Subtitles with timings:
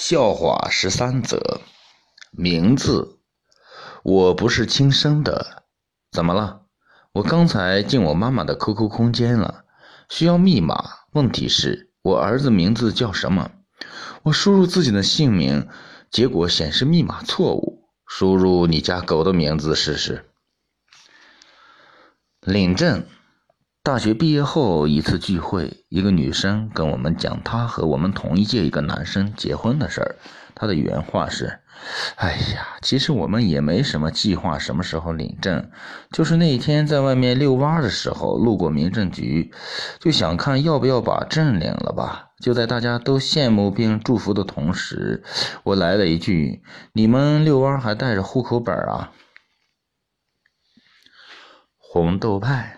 [0.00, 1.60] 笑话十三则，
[2.30, 3.18] 名字，
[4.02, 5.64] 我不是亲生的，
[6.10, 6.62] 怎么了？
[7.12, 9.66] 我刚才进我妈妈的 QQ 空间了，
[10.08, 10.82] 需要密码。
[11.12, 13.50] 问题是，我儿子名字叫什么？
[14.22, 15.68] 我输入自己的姓名，
[16.10, 17.90] 结果显示密码错误。
[18.06, 20.30] 输入你家狗的名字试试。
[22.40, 23.06] 领证。
[23.82, 30.16] 大学毕业后一次聚会，一个女生跟我们讲她和我们同一届一个男生结婚的事儿。
[30.54, 31.60] 她的原话是
[32.16, 35.70] ：“哎呀，其实我们也没什么计划，什么时候领证，
[36.12, 39.50] 就是那天在外面遛弯的时候路过民政局，
[39.98, 42.32] 就想看要不要把证领了吧。
[42.38, 45.24] 就在大家都羡慕并祝福的同时，
[45.62, 46.62] 我来了一句：
[46.92, 49.12] 你们遛弯还带着户口本啊？
[51.78, 52.76] 红豆派。”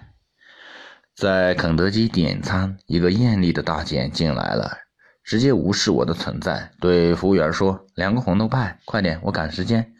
[1.23, 4.79] 在肯德基点餐，一个艳丽的大姐进来了，
[5.23, 9.95] 直接无视我的存在，对服务员说：“两个红豆派，快点，我赶时间。”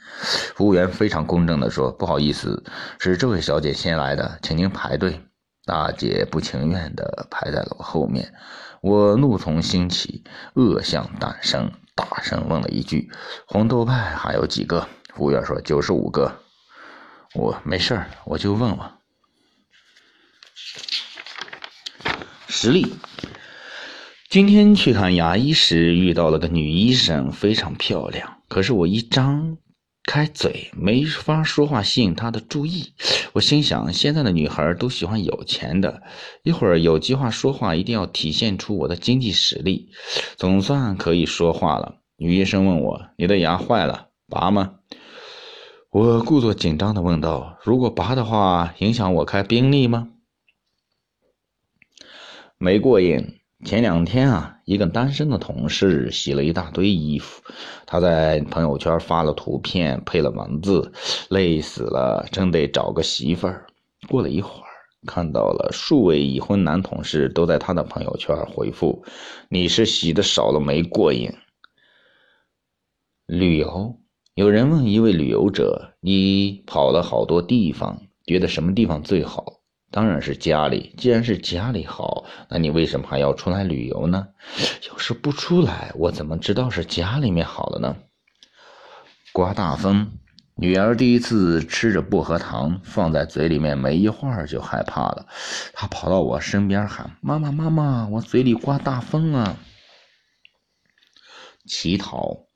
[0.57, 2.65] 服务员非常公正的说：“不好意思，
[2.99, 5.21] 是这位小姐先来的，请您排队。”
[5.65, 8.35] 大姐不情愿的排在了我后面，
[8.81, 10.25] 我怒从心起，
[10.55, 13.09] 恶向胆生，大声问了一句
[13.47, 16.41] ：“红豆派还有几个？”服务员说：“九十五个。”
[17.37, 19.02] 我没事儿，我就问问。
[22.55, 22.87] 实例：
[24.29, 28.31] 今天去看牙医时遇到了个女医生，非常漂亮。
[28.47, 29.57] 可是我一张
[30.05, 32.93] 开嘴没法说话吸引她的注意。
[33.33, 36.03] 我心想，现在的女孩都喜欢有钱的。
[36.43, 39.89] 一会儿有计划说话，一定要体现出我的经济实力。
[40.37, 41.95] 总算可以说话了。
[42.19, 44.75] 女医生问我：“你的牙坏了，拔吗？”
[45.91, 50.09] 我故作紧张地问道：“如果拔的话，影响我开宾利吗？”
[52.63, 53.41] 没过瘾。
[53.65, 57.43] 前两天啊，一个单身的同事洗了一大堆衣服，
[57.87, 60.93] 他在朋友圈发了图片，配了文字，
[61.29, 63.67] 累死了，真得找个媳妇儿。
[64.09, 64.67] 过了一会儿，
[65.09, 69.05] 看到了数位已婚男同事都在他的朋友圈回复
[69.51, 71.33] ：“你是洗的少了没过瘾？”
[73.27, 73.99] 旅游，
[74.37, 79.62] 有人问一位旅游者：“你跑了好多地方，觉得什么地方最好？”
[79.93, 80.95] 当然是家里。
[80.97, 84.27] 既然是家里好，那你为什么还要出来旅游呢？
[84.89, 87.95] 要是不出来，我怎么知道是家里面好了呢？
[89.33, 90.11] 刮大风，
[90.57, 95.27] 女儿第一次吃着薄荷糖，放在嘴里面没一会儿就害怕了，
[95.73, 99.57] 她跑到我身边喊：“妈妈，妈妈，我嘴里刮大风啊！”
[101.69, 102.47] 乞讨，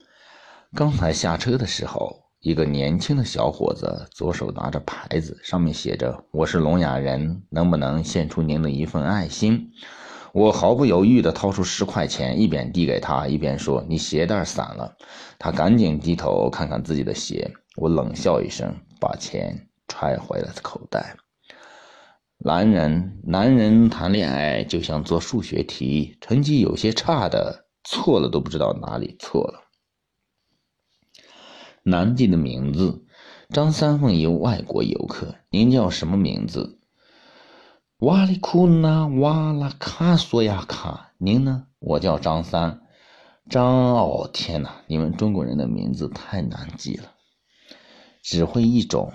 [0.75, 2.26] 刚才下车的时候。
[2.47, 9.69] 一个年轻的小伙子，左手拿着牌子，上面写着“我是聋哑人，能不能献出您的一份爱心？”
[10.31, 14.95] 我毫不犹豫地掏出十块钱，一边递给他，一边说：“你鞋带散了。”
[15.37, 17.51] 他赶紧低头看看自己的鞋。
[17.75, 21.17] 我冷笑一声，把钱揣回了口袋。
[22.37, 29.66] 男人，男人谈恋爱就像做数学题，成绩有些差的，错了都不知道哪里错了。
[31.89, 33.05] 难记的名字，
[33.47, 36.79] 张三问一外国游客：“您叫什么名字？”
[37.99, 41.13] 瓦里库纳瓦拉卡索亚卡。
[41.17, 41.63] 您呢？
[41.79, 42.81] 我叫张三。
[43.49, 44.81] 张哦，天哪！
[44.87, 47.05] 你们中国人的名字太难记了，
[48.21, 49.13] 只会一种。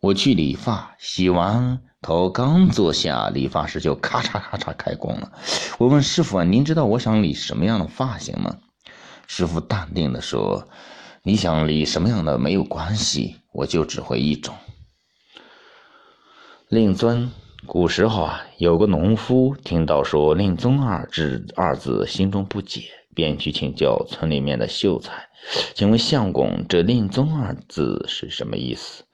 [0.00, 5.32] 我去理发，洗完头刚坐下，理发师就咔嚓咔嚓开工了。
[5.78, 8.58] 我问师傅：“啊，您知道我想理什么样的发型吗？”
[9.26, 10.68] 师傅淡定地说。
[11.24, 14.56] 你想理什么样的没有关系，我就只会一种。
[16.68, 17.30] 令尊，
[17.64, 22.82] 古时候啊，有个农夫听到说“令尊”二字二字，心中不解，
[23.14, 25.28] 便去请教村里面的秀才，
[25.74, 29.04] 请问相公，这“令尊”二字是什么意思？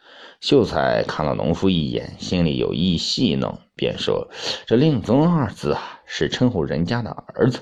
[0.40, 4.30] 秀才看了农夫一眼，心里有意戏弄，便说
[4.66, 7.60] ：“这‘令尊’二字啊，是称呼人家的儿子。”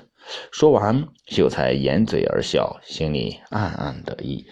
[0.51, 4.47] 说完，秀才掩嘴而笑，心里暗暗得意。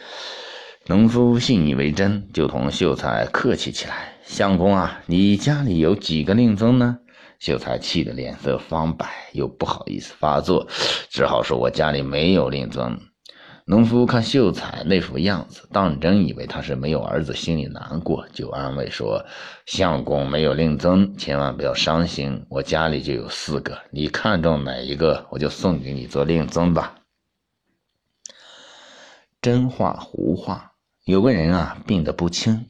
[0.86, 6.98] 农夫信以为真，就同秀才客气起来：“相公啊，你家里有几个令尊呢？”
[7.40, 10.66] 秀才气得脸色发白，又不好意思发作，
[11.10, 12.98] 只好说：“我家里没有令尊。”
[13.66, 19.24] 农夫看秀才那副样子，当真以为他是没有儿子，心里难过，就安慰说
[19.64, 22.44] ：“相公没有令尊，千万不要伤心。
[22.50, 26.96] 我家里就有四个，你看中哪一个，我就送给你做令尊吧。”
[29.40, 30.72] 真话胡话，
[31.06, 32.66] 有个人啊病得不轻，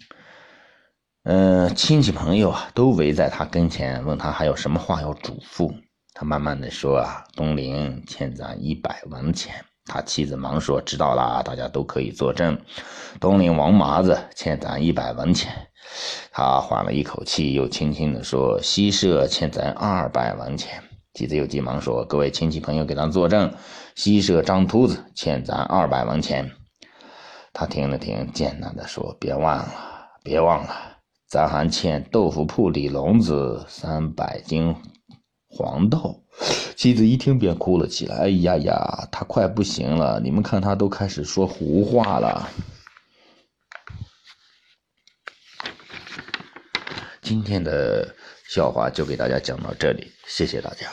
[1.24, 5.74] 嗯，亲戚朋友啊都围在他跟前，问他还有什么话要嘱咐。
[6.12, 12.58] 他慢慢的说啊：“东林欠咱一百文钱。”他妻子忙说：“知道啦，大家都可以作证。
[13.20, 15.52] 东陵王麻子欠咱一百文钱。”
[16.32, 20.82] 他缓了一口气，又轻轻地说：“西社欠咱二百文钱。”
[21.14, 23.52] 妻子又急忙说：“各位亲戚朋友，给咱作证，
[23.94, 26.50] 西社张秃子欠咱二百文钱。”
[27.52, 29.74] 他听了听，艰难地说：“别忘了，
[30.24, 30.74] 别忘了，
[31.28, 34.74] 咱还欠豆腐铺李聋子三百斤
[35.54, 36.20] 黄豆。”
[36.74, 40.20] 妻子一听便哭了起来：“哎呀呀，他快不行了！
[40.20, 42.50] 你们看，他都开始说胡话了。”
[47.22, 48.14] 今天的
[48.48, 50.88] 笑话就给大家讲到这里，谢谢大家。